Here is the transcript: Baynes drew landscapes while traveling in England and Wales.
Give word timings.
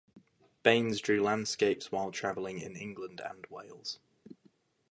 Baynes 0.63 0.99
drew 0.99 1.21
landscapes 1.21 1.91
while 1.91 2.09
traveling 2.11 2.57
in 2.59 2.75
England 2.75 3.21
and 3.23 3.45
Wales. 3.51 3.99